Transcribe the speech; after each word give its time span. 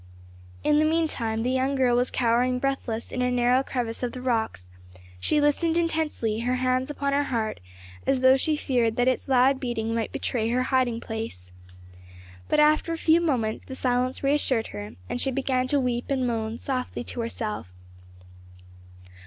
In 0.63 0.79
the 0.79 0.85
meantime 0.85 1.43
the 1.43 1.51
young 1.51 1.75
girl 1.75 1.95
was 1.95 2.09
cowering 2.09 2.57
breathless 2.57 3.11
in 3.11 3.21
a 3.21 3.29
narrow 3.29 3.61
crevice 3.61 4.01
of 4.01 4.13
the 4.13 4.21
rocks; 4.23 4.71
she 5.19 5.39
listened 5.39 5.77
intensely, 5.77 6.39
her 6.39 6.55
hands 6.55 6.89
upon 6.89 7.13
her 7.13 7.25
heart, 7.25 7.59
as 8.07 8.21
though 8.21 8.35
she 8.35 8.55
feared 8.57 8.95
that 8.95 9.07
its 9.07 9.27
loud 9.27 9.59
beating 9.59 9.93
might 9.93 10.11
betray 10.11 10.49
her 10.49 10.63
hiding 10.63 11.01
place. 11.01 11.51
But 12.49 12.59
after 12.59 12.91
a 12.91 12.97
few 12.97 13.21
moments 13.21 13.65
the 13.65 13.75
silence 13.75 14.23
reassured 14.23 14.69
her 14.73 14.95
and 15.07 15.21
she 15.21 15.29
began 15.29 15.67
to 15.67 15.79
weep 15.79 16.05
and 16.09 16.25
moan 16.25 16.57
softly 16.57 17.03
to 17.03 17.19
herself. 17.21 17.71